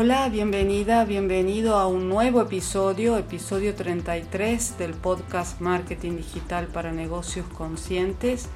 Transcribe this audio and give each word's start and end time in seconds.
Hola, 0.00 0.28
bienvenida, 0.28 1.04
bienvenido 1.04 1.74
a 1.74 1.88
un 1.88 2.08
nuevo 2.08 2.40
episodio, 2.40 3.18
episodio 3.18 3.74
33 3.74 4.78
del 4.78 4.92
podcast 4.92 5.60
Marketing 5.60 6.18
Digital 6.18 6.68
para 6.68 6.92
Negocios 6.92 7.44
Conscientes. 7.48 8.48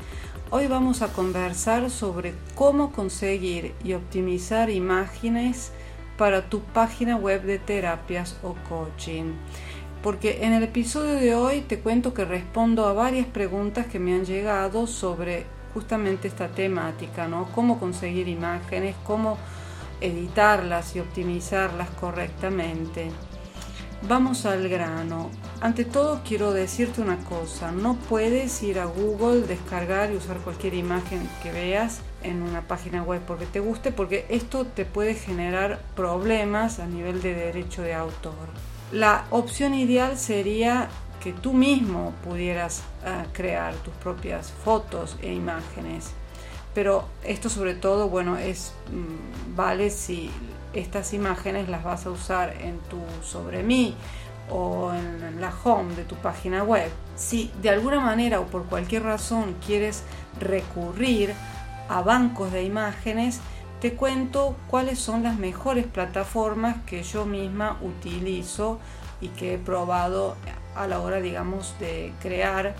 Hoy 0.51 0.69
vamos 0.69 1.03
a 1.03 1.09
conversar 1.09 1.91
sobre 1.91 2.35
cómo 2.55 2.93
conseguir 2.93 3.75
y 3.83 3.95
optimizar 3.95 4.71
imágenes 4.71 5.73
para 6.17 6.49
tu 6.49 6.61
página 6.61 7.17
web 7.17 7.43
de 7.43 7.59
terapias 7.59 8.37
o 8.45 8.55
coaching. 8.69 9.33
Porque 10.01 10.45
en 10.45 10.53
el 10.53 10.63
episodio 10.63 11.15
de 11.15 11.35
hoy 11.35 11.63
te 11.63 11.81
cuento 11.81 12.15
que 12.15 12.25
respondo 12.25 12.87
a 12.87 12.93
varias 12.93 13.27
preguntas 13.27 13.87
que 13.87 13.99
me 13.99 14.15
han 14.15 14.25
llegado 14.25 14.87
sobre 14.87 15.47
justamente 15.75 16.29
esta 16.29 16.47
temática, 16.47 17.27
¿no? 17.27 17.49
Cómo 17.53 17.81
conseguir 17.81 18.29
imágenes, 18.29 18.95
cómo 19.03 19.39
editarlas 20.03 20.97
y 20.97 21.01
optimizarlas 21.01 21.89
correctamente. 21.91 23.11
Vamos 24.09 24.47
al 24.47 24.69
grano. 24.69 25.31
Ante 25.61 25.85
todo 25.85 26.23
quiero 26.27 26.53
decirte 26.53 27.01
una 27.01 27.19
cosa, 27.19 27.71
no 27.71 27.95
puedes 27.95 28.61
ir 28.65 28.81
a 28.81 28.85
Google, 28.87 29.47
descargar 29.47 30.11
y 30.11 30.17
usar 30.17 30.39
cualquier 30.39 30.75
imagen 30.75 31.29
que 31.41 31.53
veas 31.53 32.01
en 32.25 32.43
una 32.43 32.63
página 32.63 33.05
web 33.05 33.23
porque 33.27 33.47
te 33.47 33.61
guste, 33.61 33.93
porque 33.93 34.27
esto 34.29 34.67
te 34.67 34.85
puede 34.85 35.15
generar 35.15 35.81
problemas 35.95 36.81
a 36.81 36.87
nivel 36.87 37.23
de 37.23 37.35
derecho 37.35 37.83
de 37.83 37.95
autor. 37.95 38.49
La 38.91 39.25
opción 39.31 39.73
ideal 39.73 40.19
sería 40.19 40.89
que 41.23 41.33
tú 41.33 41.53
mismo 41.53 42.13
pudieras 42.25 42.83
ah, 43.07 43.25
crear 43.33 43.75
tus 43.77 43.95
propias 43.95 44.51
fotos 44.65 45.17
e 45.23 45.33
imágenes 45.33 46.11
pero 46.75 47.05
esto 47.25 47.49
sobre 47.49 47.75
todo, 47.75 48.09
bueno, 48.09 48.37
es 48.37 48.73
mm, 48.91 49.57
vale 49.57 49.91
si 49.91 50.31
estas 50.73 51.13
imágenes 51.13 51.69
las 51.69 51.85
vas 51.85 52.07
a 52.07 52.11
usar 52.11 52.55
en 52.61 52.79
tu 52.81 52.99
sobre 53.23 53.63
mí 53.63 53.95
o 54.51 54.93
en 54.93 55.41
la 55.41 55.53
home 55.65 55.95
de 55.95 56.05
tu 56.05 56.17
página 56.17 56.63
web. 56.63 56.91
Si 57.17 57.51
de 57.61 57.71
alguna 57.71 58.01
manera 58.01 58.41
o 58.41 58.47
por 58.47 58.65
cualquier 58.65 59.03
razón 59.05 59.57
quieres 59.65 60.03
recurrir 60.41 61.35
a 61.89 62.03
bancos 62.03 62.53
de 62.53 62.65
imágenes, 62.65 63.41
te 63.81 63.95
cuento 63.95 64.57
cuáles 64.69 64.99
son 64.99 65.23
las 65.23 65.39
mejores 65.39 65.87
plataformas 65.87 66.77
que 66.87 67.03
yo 67.03 67.27
misma 67.27 67.79
utilizo 67.83 68.79
y 69.21 69.29
que 69.29 69.55
he 69.55 69.59
probado 69.59 70.37
a 70.77 70.87
la 70.87 71.01
hora, 71.01 71.21
digamos, 71.21 71.75
de 71.79 72.13
crear 72.21 72.75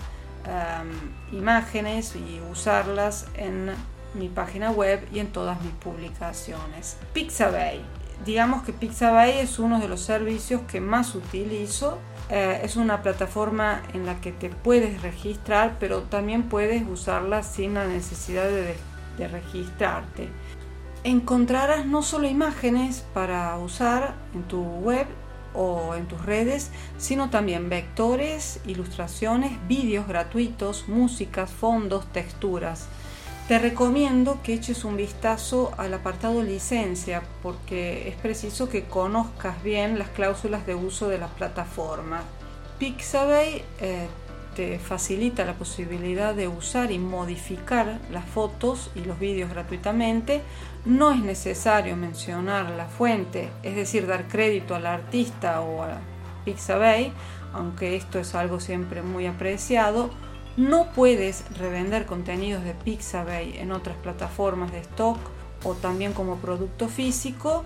imágenes 1.31 2.15
y 2.15 2.41
usarlas 2.51 3.27
en 3.35 3.71
mi 4.13 4.29
página 4.29 4.71
web 4.71 5.07
y 5.11 5.19
en 5.19 5.31
todas 5.31 5.61
mis 5.61 5.71
publicaciones. 5.73 6.97
Pixabay. 7.13 7.81
Digamos 8.25 8.63
que 8.63 8.73
Pixabay 8.73 9.39
es 9.39 9.59
uno 9.59 9.79
de 9.79 9.87
los 9.87 10.01
servicios 10.01 10.61
que 10.61 10.79
más 10.79 11.15
utilizo. 11.15 11.97
Eh, 12.29 12.61
es 12.63 12.75
una 12.77 13.01
plataforma 13.01 13.81
en 13.93 14.05
la 14.05 14.21
que 14.21 14.31
te 14.31 14.49
puedes 14.49 15.01
registrar, 15.01 15.77
pero 15.79 16.03
también 16.03 16.43
puedes 16.43 16.87
usarla 16.87 17.43
sin 17.43 17.73
la 17.73 17.85
necesidad 17.85 18.45
de, 18.45 18.75
de 19.17 19.27
registrarte. 19.27 20.29
Encontrarás 21.03 21.85
no 21.85 22.01
solo 22.01 22.27
imágenes 22.27 23.05
para 23.13 23.57
usar 23.57 24.13
en 24.33 24.43
tu 24.43 24.61
web, 24.61 25.05
o 25.53 25.95
en 25.95 26.07
tus 26.07 26.25
redes, 26.25 26.71
sino 26.97 27.29
también 27.29 27.69
vectores, 27.69 28.59
ilustraciones, 28.65 29.51
vídeos 29.67 30.07
gratuitos, 30.07 30.87
músicas, 30.87 31.51
fondos, 31.51 32.05
texturas. 32.11 32.87
Te 33.47 33.59
recomiendo 33.59 34.39
que 34.41 34.53
eches 34.53 34.85
un 34.85 34.95
vistazo 34.95 35.73
al 35.77 35.93
apartado 35.93 36.41
licencia 36.41 37.23
porque 37.41 38.07
es 38.07 38.15
preciso 38.15 38.69
que 38.69 38.85
conozcas 38.85 39.61
bien 39.63 39.99
las 39.99 40.07
cláusulas 40.09 40.65
de 40.65 40.75
uso 40.75 41.09
de 41.09 41.17
la 41.17 41.27
plataforma. 41.27 42.23
Pixabay 42.79 43.63
eh, 43.81 44.07
te 44.55 44.79
facilita 44.79 45.45
la 45.45 45.53
posibilidad 45.53 46.33
de 46.33 46.47
usar 46.47 46.91
y 46.91 46.99
modificar 46.99 47.99
las 48.11 48.25
fotos 48.25 48.91
y 48.95 49.03
los 49.03 49.19
vídeos 49.19 49.49
gratuitamente. 49.49 50.41
No 50.85 51.11
es 51.11 51.19
necesario 51.19 51.95
mencionar 51.95 52.71
la 52.71 52.85
fuente, 52.85 53.49
es 53.63 53.75
decir, 53.75 54.07
dar 54.07 54.27
crédito 54.27 54.75
al 54.75 54.85
artista 54.85 55.61
o 55.61 55.83
a 55.83 55.99
Pixabay, 56.45 57.13
aunque 57.53 57.95
esto 57.95 58.19
es 58.19 58.35
algo 58.35 58.59
siempre 58.59 59.01
muy 59.01 59.25
apreciado. 59.27 60.09
No 60.55 60.91
puedes 60.91 61.45
revender 61.57 62.05
contenidos 62.05 62.63
de 62.63 62.73
Pixabay 62.73 63.57
en 63.57 63.71
otras 63.71 63.97
plataformas 63.97 64.71
de 64.71 64.79
stock 64.79 65.17
o 65.63 65.73
también 65.73 66.13
como 66.13 66.37
producto 66.37 66.87
físico. 66.89 67.63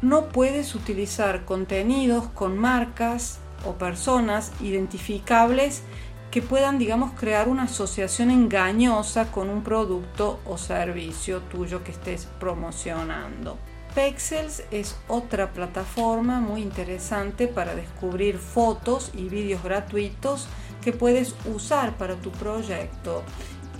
No 0.00 0.28
puedes 0.28 0.74
utilizar 0.74 1.44
contenidos 1.44 2.28
con 2.28 2.56
marcas 2.56 3.40
o 3.66 3.72
personas 3.74 4.52
identificables 4.60 5.82
que 6.30 6.42
puedan, 6.42 6.78
digamos, 6.78 7.12
crear 7.18 7.48
una 7.48 7.64
asociación 7.64 8.30
engañosa 8.30 9.32
con 9.32 9.50
un 9.50 9.62
producto 9.62 10.40
o 10.46 10.58
servicio 10.58 11.40
tuyo 11.42 11.82
que 11.82 11.90
estés 11.90 12.28
promocionando. 12.38 13.58
Pexels 13.94 14.62
es 14.70 14.96
otra 15.08 15.52
plataforma 15.52 16.38
muy 16.40 16.62
interesante 16.62 17.48
para 17.48 17.74
descubrir 17.74 18.38
fotos 18.38 19.10
y 19.14 19.28
vídeos 19.28 19.64
gratuitos 19.64 20.46
que 20.80 20.92
puedes 20.92 21.34
usar 21.52 21.96
para 21.96 22.14
tu 22.14 22.30
proyecto 22.30 23.24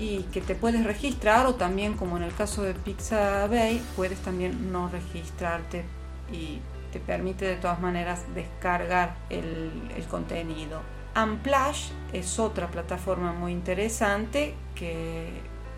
y 0.01 0.25
que 0.33 0.41
te 0.41 0.57
puedes 0.57 0.85
registrar 0.85 1.47
o 1.47 1.55
también 1.55 1.95
como 1.95 2.17
en 2.17 2.25
el 2.25 2.35
caso 2.35 2.63
de 2.63 2.75
Pixabay 2.75 3.81
puedes 3.95 4.19
también 4.21 4.73
no 4.73 4.89
registrarte 4.89 5.85
y 6.33 6.59
te 6.93 6.99
permite 6.99 7.45
de 7.45 7.57
todas 7.57 7.81
maneras 7.81 8.25
descargar 8.35 9.15
el, 9.29 9.71
el 9.97 10.05
contenido. 10.07 10.81
Amplash 11.15 11.91
es 12.13 12.39
otra 12.39 12.71
plataforma 12.71 13.33
muy 13.33 13.53
interesante 13.53 14.55
que 14.75 15.29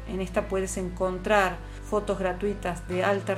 en 0.08 0.20
esta 0.20 0.48
puedes 0.48 0.76
encontrar 0.76 1.56
fotos 1.88 2.18
gratuitas 2.18 2.86
de 2.88 3.04
alta 3.04 3.36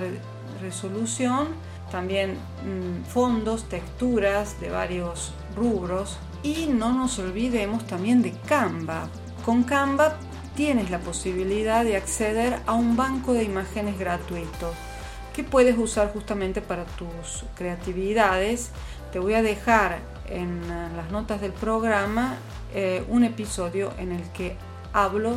resolución, 0.60 1.48
también 1.90 2.32
mm, 2.32 3.04
fondos, 3.04 3.68
texturas 3.68 4.60
de 4.60 4.70
varios 4.70 5.32
rubros 5.56 6.18
y 6.42 6.66
no 6.66 6.92
nos 6.92 7.18
olvidemos 7.18 7.86
también 7.86 8.22
de 8.22 8.32
Canva. 8.32 9.08
Con 9.44 9.64
Canva 9.64 10.16
tienes 10.56 10.90
la 10.90 10.98
posibilidad 10.98 11.84
de 11.84 11.96
acceder 11.96 12.60
a 12.66 12.72
un 12.72 12.96
banco 12.96 13.32
de 13.32 13.44
imágenes 13.44 13.98
gratuito 13.98 14.72
que 15.34 15.42
puedes 15.42 15.76
usar 15.76 16.12
justamente 16.12 16.60
para 16.60 16.84
tus 16.84 17.44
creatividades. 17.56 18.70
Te 19.12 19.18
voy 19.18 19.34
a 19.34 19.42
dejar 19.42 19.98
en 20.28 20.68
las 20.96 21.10
notas 21.10 21.40
del 21.40 21.52
programa 21.52 22.36
eh, 22.74 23.04
un 23.08 23.24
episodio 23.24 23.92
en 23.98 24.12
el 24.12 24.22
que 24.32 24.56
hablo 24.92 25.36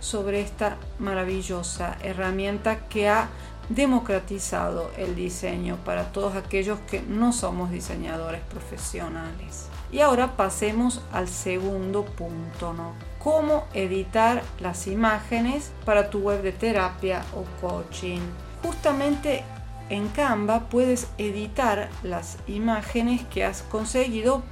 sobre 0.00 0.40
esta 0.40 0.76
maravillosa 0.98 1.96
herramienta 2.02 2.88
que 2.88 3.08
ha 3.08 3.28
democratizado 3.68 4.90
el 4.98 5.14
diseño 5.14 5.78
para 5.84 6.12
todos 6.12 6.36
aquellos 6.36 6.78
que 6.80 7.00
no 7.00 7.32
somos 7.32 7.70
diseñadores 7.70 8.42
profesionales. 8.42 9.68
Y 9.90 10.00
ahora 10.00 10.36
pasemos 10.36 11.00
al 11.12 11.28
segundo 11.28 12.04
punto, 12.04 12.74
¿no? 12.74 12.92
Cómo 13.18 13.64
editar 13.72 14.42
las 14.60 14.86
imágenes 14.86 15.72
para 15.84 16.10
tu 16.10 16.18
web 16.18 16.42
de 16.42 16.52
terapia 16.52 17.22
o 17.34 17.44
coaching. 17.66 18.20
Justamente 18.62 19.44
en 19.90 20.08
Canva 20.08 20.68
puedes 20.68 21.08
editar 21.18 21.90
las 22.02 22.38
imágenes 22.46 23.22
que 23.24 23.44
has 23.44 23.62
conseguido 23.62 24.42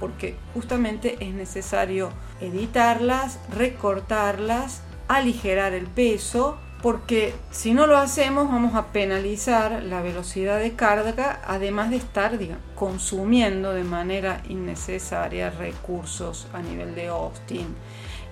porque 0.00 0.36
justamente 0.54 1.16
es 1.20 1.34
necesario 1.34 2.10
editarlas, 2.40 3.40
recortarlas, 3.52 4.82
aligerar 5.08 5.72
el 5.72 5.86
peso, 5.86 6.56
porque 6.82 7.34
si 7.50 7.74
no 7.74 7.88
lo 7.88 7.98
hacemos 7.98 8.48
vamos 8.48 8.76
a 8.76 8.86
penalizar 8.86 9.82
la 9.82 10.00
velocidad 10.00 10.60
de 10.60 10.74
carga, 10.74 11.40
además 11.44 11.90
de 11.90 11.96
estar 11.96 12.38
consumiendo 12.76 13.74
de 13.74 13.82
manera 13.82 14.42
innecesaria 14.48 15.50
recursos 15.50 16.46
a 16.52 16.62
nivel 16.62 16.94
de 16.94 17.10
hosting. 17.10 17.74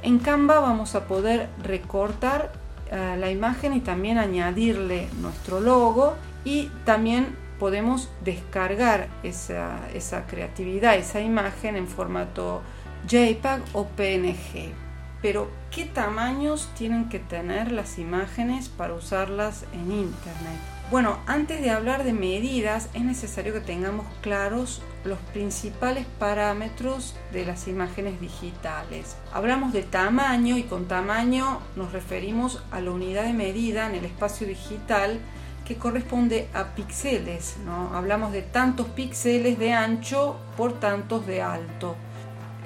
En 0.03 0.21
Canva 0.21 0.61
vamos 0.61 0.95
a 0.95 1.09
poder 1.09 1.49
recortar 1.65 2.53
eh, 2.93 3.17
la 3.19 3.31
imagen 3.33 3.73
y 3.73 3.81
también 3.81 4.19
añadirle 4.19 5.09
nuestro 5.21 5.59
logo 5.59 6.15
y 6.47 6.71
también 6.85 7.37
podemos 7.59 8.09
descargar 8.25 9.09
esa, 9.25 9.81
esa 9.93 10.27
creatividad, 10.27 10.95
esa 10.95 11.21
imagen 11.21 11.77
en 11.77 11.89
formato 11.89 12.63
JPEG 13.09 13.63
o 13.73 13.87
PNG. 13.89 14.73
Pero, 15.21 15.51
¿qué 15.73 15.87
tamaños 15.87 16.71
tienen 16.79 17.09
que 17.09 17.19
tener 17.19 17.73
las 17.73 17.99
imágenes 17.99 18.69
para 18.69 18.95
usarlas 18.95 19.65
en 19.73 19.91
Internet? 19.91 20.61
Bueno, 20.89 21.19
antes 21.27 21.61
de 21.63 21.71
hablar 21.71 22.05
de 22.05 22.13
medidas, 22.13 22.91
es 22.95 23.03
necesario 23.03 23.53
que 23.53 23.61
tengamos 23.61 24.07
claros 24.21 24.83
los 25.05 25.19
principales 25.33 26.07
parámetros 26.21 27.17
de 27.33 27.45
las 27.45 27.67
imágenes 27.67 28.21
digitales. 28.21 29.17
Hablamos 29.33 29.73
de 29.73 29.83
tamaño 29.83 30.57
y 30.57 30.63
con 30.63 30.87
tamaño 30.87 31.61
nos 31.75 31.91
referimos 31.91 32.63
a 32.71 32.81
la 32.81 32.93
unidad 32.93 33.25
de 33.25 33.33
medida 33.33 33.89
en 33.89 33.97
el 33.97 34.05
espacio 34.05 34.47
digital 34.47 35.19
que 35.67 35.77
corresponde 35.77 36.49
a 36.55 36.75
píxeles. 36.75 37.57
¿no? 37.65 37.95
Hablamos 37.95 38.33
de 38.33 38.43
tantos 38.43 38.87
píxeles 38.89 39.59
de 39.59 39.73
ancho 39.73 40.37
por 40.57 40.79
tantos 40.81 41.27
de 41.27 41.43
alto. 41.43 41.97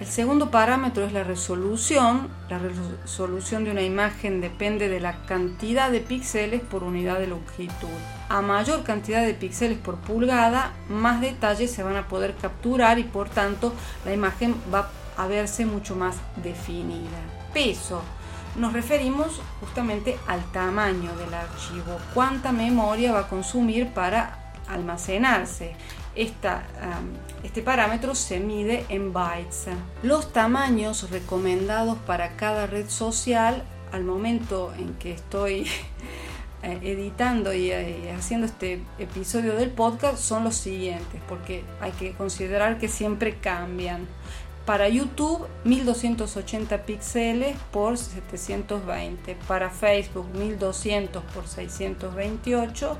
El 0.00 0.06
segundo 0.06 0.50
parámetro 0.50 1.04
es 1.04 1.12
la 1.12 1.24
resolución. 1.24 2.28
La 2.48 2.58
resolución 2.58 3.64
de 3.64 3.70
una 3.70 3.82
imagen 3.82 4.40
depende 4.40 4.88
de 4.88 4.98
la 4.98 5.26
cantidad 5.26 5.90
de 5.90 6.00
píxeles 6.00 6.62
por 6.62 6.84
unidad 6.84 7.18
de 7.18 7.26
longitud. 7.26 7.88
A 8.30 8.40
mayor 8.40 8.82
cantidad 8.82 9.22
de 9.22 9.34
píxeles 9.34 9.78
por 9.78 9.96
pulgada, 9.96 10.72
más 10.88 11.20
detalles 11.20 11.70
se 11.70 11.82
van 11.82 11.96
a 11.96 12.08
poder 12.08 12.34
capturar 12.40 12.98
y 12.98 13.04
por 13.04 13.28
tanto 13.28 13.74
la 14.06 14.14
imagen 14.14 14.54
va 14.72 14.90
a 15.18 15.26
verse 15.26 15.66
mucho 15.66 15.96
más 15.96 16.16
definida. 16.42 17.18
Peso. 17.52 18.00
Nos 18.56 18.72
referimos 18.72 19.40
justamente 19.60 20.18
al 20.26 20.42
tamaño 20.52 21.14
del 21.16 21.32
archivo, 21.34 21.98
cuánta 22.14 22.52
memoria 22.52 23.12
va 23.12 23.20
a 23.20 23.28
consumir 23.28 23.88
para 23.94 24.52
almacenarse 24.68 25.74
este 26.14 27.62
parámetro 27.64 28.14
se 28.14 28.40
mide 28.40 28.84
en 28.88 29.12
bytes. 29.12 29.66
Los 30.02 30.32
tamaños 30.32 31.10
recomendados 31.10 31.98
para 31.98 32.36
cada 32.36 32.66
red 32.66 32.88
social 32.88 33.64
al 33.92 34.04
momento 34.04 34.72
en 34.78 34.94
que 34.94 35.12
estoy 35.12 35.66
eh, 36.62 36.78
editando 36.82 37.52
y 37.52 37.70
eh, 37.70 38.12
haciendo 38.16 38.46
este 38.46 38.82
episodio 38.98 39.54
del 39.54 39.70
podcast 39.70 40.18
son 40.18 40.44
los 40.44 40.56
siguientes, 40.56 41.20
porque 41.28 41.64
hay 41.80 41.92
que 41.92 42.12
considerar 42.12 42.78
que 42.78 42.88
siempre 42.88 43.36
cambian. 43.36 44.06
Para 44.70 44.88
YouTube 44.88 45.48
1280 45.64 46.84
píxeles 46.84 47.56
por 47.72 47.98
720, 47.98 49.36
para 49.48 49.68
Facebook 49.68 50.28
1200 50.32 51.24
por 51.34 51.48
628, 51.48 52.96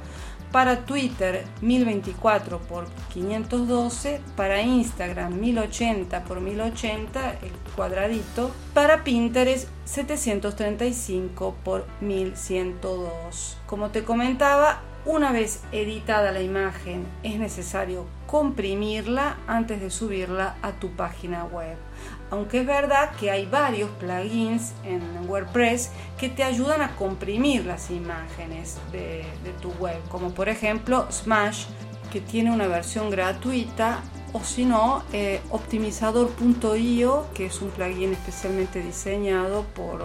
para 0.51 0.85
Twitter 0.85 1.45
1024 1.63 2.59
por 2.59 2.89
512, 3.15 4.21
para 4.35 4.63
Instagram 4.63 5.35
1080 5.35 6.25
por 6.25 6.41
1080 6.41 7.31
el 7.41 7.53
cuadradito, 7.77 8.51
para 8.75 9.05
Pinterest 9.05 9.69
735 9.85 11.55
por 11.63 11.87
1102. 12.01 13.59
Como 13.67 13.91
te 13.91 14.03
comentaba, 14.03 14.83
una 15.07 15.33
vez 15.33 15.63
editada 15.73 16.31
la 16.31 16.43
imagen 16.43 17.07
es 17.23 17.39
necesario 17.39 18.07
comprimirla 18.27 19.39
antes 19.47 19.81
de 19.81 19.91
subirla 19.91 20.57
a 20.63 20.73
tu 20.73 20.91
página 20.91 21.45
web. 21.45 21.77
Aunque 22.31 22.61
es 22.61 22.67
verdad 22.67 23.11
que 23.19 23.31
hay 23.31 23.47
varios 23.47 23.91
plugins 23.99 24.73
en 24.85 25.01
WordPress 25.29 25.91
que 26.19 26.29
te 26.29 26.45
ayudan 26.45 26.83
a 26.83 26.95
comprimir 26.97 27.65
las 27.65 27.91
imágenes 27.91 28.79
de, 28.93 29.25
tu 29.61 29.71
web, 29.73 29.99
como 30.11 30.31
por 30.31 30.49
ejemplo 30.49 31.07
Smash, 31.11 31.65
que 32.13 32.21
tiene 32.21 32.53
una 32.53 32.67
versión 32.67 33.11
gratuita, 33.11 34.03
o 34.33 34.45
si 34.45 34.65
no, 34.65 35.03
eh, 35.13 35.41
optimizador.io, 35.51 37.27
que 37.35 37.47
es 37.47 37.61
un 37.61 37.71
plugin 37.71 38.13
especialmente 38.13 38.81
diseñado 38.81 39.65
por 39.75 40.03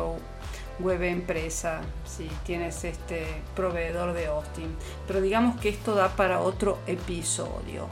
web 0.80 1.01
empresa, 1.04 1.81
si 2.06 2.27
tienes 2.45 2.83
este 2.83 3.25
proveedor 3.56 4.13
de 4.13 4.30
hosting. 4.30 4.75
Pero 5.07 5.22
digamos 5.22 5.60
que 5.60 5.69
esto 5.69 5.95
da 5.95 6.16
para 6.16 6.42
otro 6.42 6.80
episodio 6.88 7.88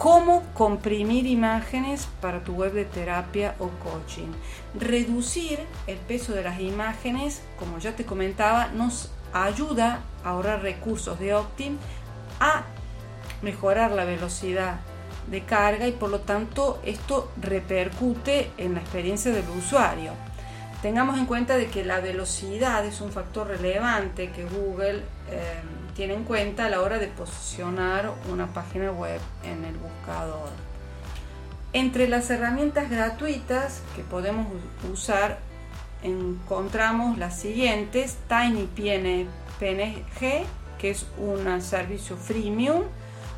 cómo 0.00 0.42
comprimir 0.54 1.26
imágenes 1.26 2.08
para 2.22 2.42
tu 2.42 2.54
web 2.54 2.72
de 2.72 2.86
terapia 2.86 3.54
o 3.58 3.68
coaching. 3.84 4.32
Reducir 4.74 5.58
el 5.86 5.98
peso 5.98 6.32
de 6.32 6.42
las 6.42 6.58
imágenes, 6.58 7.42
como 7.58 7.76
ya 7.76 7.94
te 7.94 8.06
comentaba, 8.06 8.68
nos 8.68 9.10
ayuda 9.34 10.00
a 10.24 10.30
ahorrar 10.30 10.62
recursos 10.62 11.18
de 11.20 11.34
Optim, 11.34 11.76
a 12.40 12.64
mejorar 13.42 13.90
la 13.90 14.06
velocidad 14.06 14.80
de 15.30 15.42
carga 15.44 15.86
y 15.86 15.92
por 15.92 16.08
lo 16.08 16.20
tanto 16.20 16.80
esto 16.82 17.30
repercute 17.38 18.52
en 18.56 18.72
la 18.72 18.80
experiencia 18.80 19.30
del 19.32 19.50
usuario. 19.50 20.12
Tengamos 20.82 21.18
en 21.18 21.26
cuenta 21.26 21.58
de 21.58 21.66
que 21.66 21.84
la 21.84 22.00
velocidad 22.00 22.86
es 22.86 23.02
un 23.02 23.12
factor 23.12 23.48
relevante 23.48 24.30
que 24.30 24.44
Google 24.46 25.00
eh, 25.28 25.60
tiene 25.94 26.14
en 26.14 26.24
cuenta 26.24 26.66
a 26.66 26.70
la 26.70 26.80
hora 26.80 26.98
de 26.98 27.06
posicionar 27.08 28.10
una 28.30 28.46
página 28.46 28.90
web 28.90 29.20
en 29.44 29.66
el 29.66 29.76
buscador. 29.76 30.48
Entre 31.74 32.08
las 32.08 32.30
herramientas 32.30 32.88
gratuitas 32.88 33.82
que 33.94 34.02
podemos 34.02 34.46
usar 34.90 35.38
encontramos 36.02 37.18
las 37.18 37.38
siguientes, 37.38 38.16
TinyPNG, 38.28 39.26
que 40.78 40.90
es 40.90 41.06
un 41.18 41.60
servicio 41.60 42.16
freemium, 42.16 42.84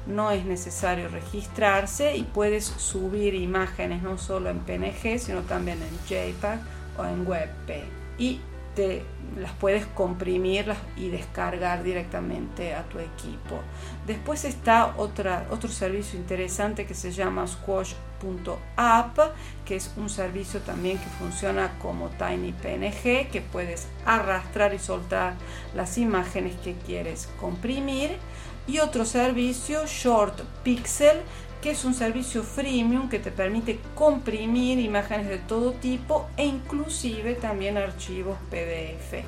no 0.07 0.31
es 0.31 0.45
necesario 0.45 1.09
registrarse 1.09 2.17
y 2.17 2.23
puedes 2.23 2.65
subir 2.65 3.35
imágenes 3.35 4.03
no 4.03 4.17
solo 4.17 4.49
en 4.49 4.61
PNG, 4.61 5.19
sino 5.19 5.41
también 5.41 5.79
en 5.83 5.99
JPEG 6.07 6.61
o 6.99 7.05
en 7.05 7.27
WebP. 7.27 7.85
Y 8.19 8.41
te 8.75 9.05
las 9.37 9.53
puedes 9.53 9.87
comprimir 9.87 10.75
y 10.97 11.09
descargar 11.09 11.83
directamente 11.83 12.75
a 12.75 12.83
tu 12.85 12.99
equipo. 12.99 13.61
Después 14.07 14.45
está 14.45 14.95
otra, 14.97 15.47
otro 15.51 15.71
servicio 15.71 16.19
interesante 16.19 16.87
que 16.87 16.95
se 16.95 17.13
llama 17.13 17.47
squash.app, 17.47 19.19
que 19.65 19.77
es 19.77 19.93
un 19.97 20.09
servicio 20.09 20.61
también 20.61 20.99
que 20.99 21.07
funciona 21.19 21.79
como 21.81 22.09
TinyPNG, 22.11 23.31
que 23.31 23.43
puedes 23.53 23.89
arrastrar 24.05 24.75
y 24.75 24.79
soltar 24.79 25.35
las 25.75 25.99
imágenes 25.99 26.55
que 26.57 26.75
quieres 26.75 27.29
comprimir. 27.41 28.17
Y 28.67 28.79
otro 28.79 29.05
servicio, 29.05 29.87
ShortPixel, 29.87 31.23
que 31.63 31.71
es 31.71 31.85
un 31.85 31.95
servicio 31.95 32.43
freemium 32.43 33.09
que 33.09 33.21
te 33.21 33.31
permite 33.31 33.79
comprimir 33.95 34.81
imágenes 34.81 35.29
de 35.29 35.39
todo 35.39 35.73
tipo 35.73 36.27
e 36.37 36.45
inclusive 36.45 37.35
también 37.35 37.79
archivos 37.79 38.37
PDF. 38.51 39.25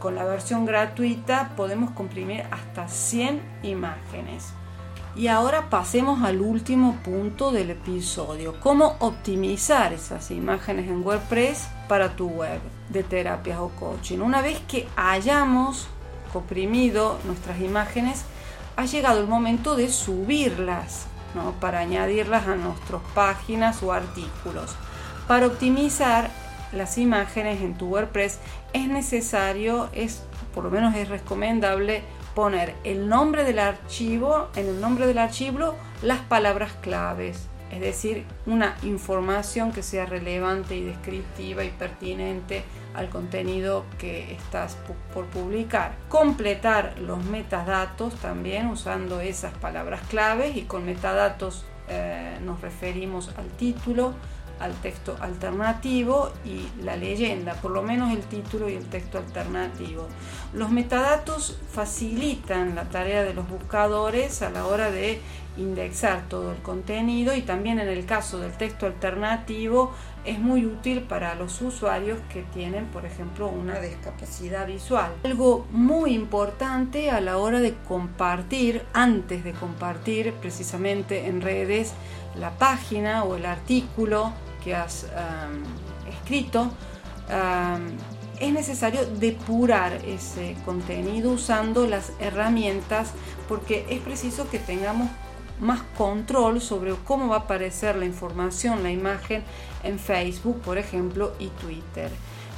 Con 0.00 0.16
la 0.16 0.24
versión 0.24 0.66
gratuita 0.66 1.52
podemos 1.56 1.92
comprimir 1.92 2.42
hasta 2.50 2.88
100 2.88 3.40
imágenes. 3.62 4.52
Y 5.14 5.28
ahora 5.28 5.70
pasemos 5.70 6.24
al 6.24 6.40
último 6.40 6.96
punto 7.04 7.52
del 7.52 7.70
episodio, 7.70 8.58
cómo 8.60 8.96
optimizar 8.98 9.92
esas 9.92 10.32
imágenes 10.32 10.88
en 10.88 11.04
WordPress 11.06 11.68
para 11.88 12.16
tu 12.16 12.28
web 12.28 12.60
de 12.88 13.04
terapias 13.04 13.58
o 13.60 13.68
coaching. 13.70 14.18
Una 14.18 14.42
vez 14.42 14.58
que 14.66 14.88
hayamos 14.96 15.86
comprimido 16.32 17.18
nuestras 17.24 17.60
imágenes, 17.60 18.24
ha 18.76 18.84
llegado 18.84 19.20
el 19.20 19.28
momento 19.28 19.76
de 19.76 19.88
subirlas 19.88 21.06
para 21.60 21.80
añadirlas 21.80 22.46
a 22.46 22.56
nuestras 22.56 23.02
páginas 23.14 23.82
o 23.82 23.92
artículos. 23.92 24.74
Para 25.26 25.46
optimizar 25.46 26.30
las 26.72 26.98
imágenes 26.98 27.60
en 27.60 27.76
tu 27.76 27.88
WordPress 27.88 28.38
es 28.72 28.88
necesario, 28.88 29.88
es, 29.92 30.22
por 30.54 30.64
lo 30.64 30.70
menos 30.70 30.94
es 30.94 31.08
recomendable 31.08 32.02
poner 32.34 32.74
el 32.84 33.08
nombre 33.08 33.44
del 33.44 33.58
archivo, 33.58 34.48
en 34.54 34.66
el 34.66 34.80
nombre 34.80 35.06
del 35.06 35.18
archivo 35.18 35.74
las 36.02 36.20
palabras 36.20 36.72
claves, 36.80 37.48
es 37.70 37.80
decir, 37.80 38.24
una 38.46 38.76
información 38.82 39.72
que 39.72 39.82
sea 39.82 40.06
relevante 40.06 40.76
y 40.76 40.82
descriptiva 40.82 41.64
y 41.64 41.70
pertinente 41.70 42.64
al 42.94 43.10
contenido 43.10 43.84
que 43.98 44.32
estás 44.32 44.76
por 45.12 45.26
publicar. 45.26 45.96
Completar 46.08 46.98
los 46.98 47.22
metadatos 47.24 48.14
también 48.16 48.66
usando 48.66 49.20
esas 49.20 49.54
palabras 49.54 50.00
claves 50.08 50.56
y 50.56 50.62
con 50.62 50.86
metadatos 50.86 51.64
eh, 51.88 52.38
nos 52.42 52.60
referimos 52.60 53.30
al 53.36 53.48
título, 53.48 54.14
al 54.60 54.74
texto 54.74 55.16
alternativo 55.20 56.32
y 56.44 56.68
la 56.82 56.96
leyenda, 56.96 57.54
por 57.54 57.70
lo 57.70 57.82
menos 57.82 58.12
el 58.12 58.22
título 58.22 58.68
y 58.68 58.74
el 58.74 58.84
texto 58.86 59.18
alternativo. 59.18 60.08
Los 60.52 60.70
metadatos 60.70 61.58
facilitan 61.70 62.74
la 62.74 62.84
tarea 62.84 63.22
de 63.22 63.34
los 63.34 63.48
buscadores 63.48 64.42
a 64.42 64.50
la 64.50 64.66
hora 64.66 64.90
de 64.90 65.20
indexar 65.58 66.28
todo 66.28 66.52
el 66.52 66.58
contenido 66.58 67.34
y 67.34 67.42
también 67.42 67.78
en 67.78 67.88
el 67.88 68.06
caso 68.06 68.38
del 68.38 68.52
texto 68.52 68.86
alternativo 68.86 69.92
es 70.24 70.38
muy 70.38 70.64
útil 70.64 71.02
para 71.02 71.34
los 71.34 71.60
usuarios 71.60 72.18
que 72.32 72.42
tienen, 72.42 72.86
por 72.86 73.04
ejemplo, 73.04 73.48
una 73.48 73.80
discapacidad 73.80 74.66
visual. 74.66 75.12
Algo 75.24 75.66
muy 75.70 76.14
importante 76.14 77.10
a 77.10 77.20
la 77.20 77.38
hora 77.38 77.60
de 77.60 77.74
compartir, 77.86 78.82
antes 78.92 79.44
de 79.44 79.52
compartir 79.52 80.32
precisamente 80.34 81.26
en 81.26 81.40
redes 81.40 81.92
la 82.38 82.50
página 82.50 83.24
o 83.24 83.36
el 83.36 83.46
artículo 83.46 84.32
que 84.62 84.74
has 84.74 85.06
escrito, 86.08 86.70
es 88.40 88.52
necesario 88.52 89.04
depurar 89.06 89.94
ese 90.04 90.56
contenido 90.64 91.32
usando 91.32 91.86
las 91.86 92.12
herramientas 92.20 93.12
porque 93.48 93.86
es 93.88 94.00
preciso 94.00 94.48
que 94.50 94.58
tengamos 94.58 95.08
más 95.60 95.82
control 95.96 96.60
sobre 96.60 96.94
cómo 97.04 97.28
va 97.28 97.36
a 97.36 97.40
aparecer 97.40 97.96
la 97.96 98.04
información, 98.04 98.82
la 98.82 98.90
imagen 98.90 99.42
en 99.82 99.98
Facebook, 99.98 100.60
por 100.60 100.78
ejemplo, 100.78 101.32
y 101.38 101.48
Twitter. 101.48 102.10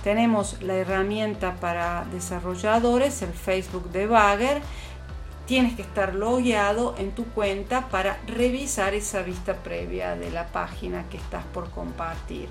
Tenemos 0.02 0.62
la 0.62 0.74
herramienta 0.74 1.56
para 1.56 2.06
desarrolladores, 2.10 3.20
el 3.22 3.32
Facebook 3.32 3.90
Debugger. 3.90 4.62
Tienes 5.46 5.74
que 5.74 5.82
estar 5.82 6.14
logueado 6.14 6.94
en 6.96 7.10
tu 7.10 7.24
cuenta 7.24 7.88
para 7.88 8.18
revisar 8.26 8.94
esa 8.94 9.22
vista 9.22 9.56
previa 9.56 10.14
de 10.14 10.30
la 10.30 10.46
página 10.46 11.08
que 11.10 11.16
estás 11.16 11.44
por 11.52 11.70
compartir. 11.70 12.48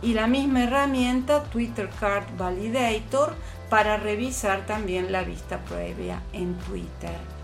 Y 0.00 0.14
la 0.14 0.26
misma 0.26 0.64
herramienta 0.64 1.44
Twitter 1.44 1.90
Card 2.00 2.24
Validator 2.36 3.34
para 3.68 3.96
revisar 3.96 4.64
también 4.66 5.12
la 5.12 5.22
vista 5.22 5.58
previa 5.58 6.22
en 6.32 6.54
Twitter. 6.58 7.37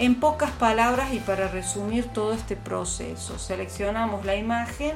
En 0.00 0.20
pocas 0.20 0.52
palabras 0.52 1.12
y 1.12 1.18
para 1.18 1.48
resumir 1.48 2.04
todo 2.04 2.32
este 2.32 2.54
proceso, 2.54 3.36
seleccionamos 3.36 4.24
la 4.24 4.36
imagen, 4.36 4.92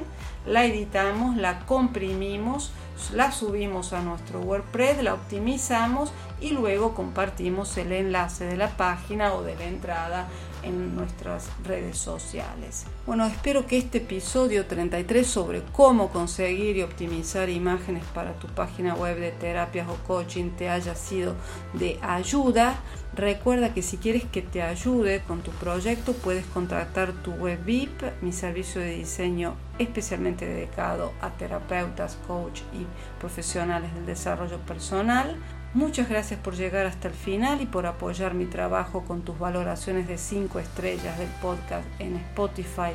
la 0.47 0.65
editamos, 0.65 1.37
la 1.37 1.67
comprimimos, 1.67 2.71
la 3.13 3.33
subimos 3.33 3.93
a 3.93 4.01
nuestro 4.01 4.39
WordPress, 4.39 5.03
la 5.03 5.15
optimizamos 5.15 6.13
y 6.41 6.51
luego 6.51 6.95
compartimos 6.95 7.77
el 7.79 7.91
enlace 7.91 8.45
de 8.45 8.57
la 8.57 8.77
página 8.77 9.35
o 9.35 9.43
de 9.43 9.57
la 9.57 9.65
entrada 9.65 10.29
en 10.63 10.95
nuestras 10.95 11.49
redes 11.65 11.99
sociales. 11.99 12.85
Bueno, 13.05 13.27
espero 13.27 13.67
que 13.67 13.79
este 13.79 13.99
episodio 13.99 14.67
33 14.67 15.27
sobre 15.27 15.63
cómo 15.73 16.11
conseguir 16.11 16.77
y 16.77 16.83
optimizar 16.83 17.49
imágenes 17.49 18.05
para 18.15 18.35
tu 18.35 18.47
página 18.49 18.95
web 18.95 19.19
de 19.19 19.33
terapias 19.33 19.89
o 19.89 19.97
coaching 20.07 20.51
te 20.51 20.69
haya 20.69 20.95
sido 20.95 21.35
de 21.73 21.99
ayuda. 22.03 22.77
Recuerda 23.15 23.75
que 23.75 23.83
si 23.83 23.99
quieres 23.99 24.25
que 24.25 24.41
te 24.41 24.63
ayude 24.63 25.21
con 25.29 25.43
tu 25.43 25.51
proyecto 25.51 26.15
puedes 26.15 26.47
contactar 26.47 27.13
tu 27.13 27.33
web 27.33 27.63
VIP, 27.63 28.03
mi 28.23 28.33
servicio 28.33 28.81
de 28.81 28.95
diseño 28.95 29.55
especialmente 29.79 30.47
dedicado 30.47 31.13
a 31.21 31.29
terapeutas, 31.31 32.17
coach 32.27 32.61
y 32.73 32.87
profesionales 33.21 33.93
del 33.95 34.07
desarrollo 34.07 34.59
personal. 34.61 35.37
Muchas 35.75 36.09
gracias 36.09 36.41
por 36.41 36.55
llegar 36.55 36.87
hasta 36.87 37.09
el 37.09 37.15
final 37.15 37.61
y 37.61 37.67
por 37.67 37.85
apoyar 37.85 38.33
mi 38.33 38.47
trabajo 38.47 39.05
con 39.05 39.23
tus 39.23 39.39
valoraciones 39.39 40.09
de 40.09 40.17
5 40.17 40.59
estrellas 40.59 41.19
del 41.19 41.31
podcast 41.43 41.87
en 41.99 42.17
Spotify, 42.17 42.93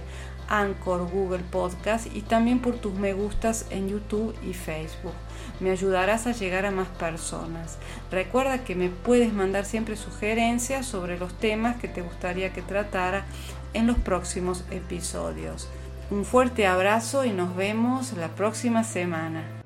Anchor, 0.49 1.09
Google 1.09 1.43
Podcast 1.51 2.07
y 2.15 2.21
también 2.21 2.59
por 2.59 2.75
tus 2.75 2.93
me 2.93 3.13
gustas 3.13 3.65
en 3.69 3.89
YouTube 3.89 4.35
y 4.43 4.53
Facebook. 4.53 5.13
Me 5.59 5.71
ayudarás 5.71 6.27
a 6.27 6.31
llegar 6.31 6.65
a 6.65 6.71
más 6.71 6.87
personas. 6.87 7.77
Recuerda 8.11 8.63
que 8.63 8.75
me 8.75 8.89
puedes 8.89 9.33
mandar 9.33 9.65
siempre 9.65 9.95
sugerencias 9.95 10.85
sobre 10.85 11.17
los 11.17 11.33
temas 11.33 11.77
que 11.77 11.87
te 11.87 12.01
gustaría 12.01 12.53
que 12.53 12.61
tratara 12.61 13.25
en 13.73 13.87
los 13.87 13.97
próximos 13.97 14.63
episodios. 14.71 15.67
Un 16.09 16.25
fuerte 16.25 16.67
abrazo 16.67 17.25
y 17.25 17.31
nos 17.31 17.55
vemos 17.55 18.13
la 18.13 18.29
próxima 18.29 18.83
semana. 18.83 19.56